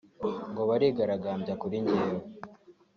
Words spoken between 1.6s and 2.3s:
kuri jyewe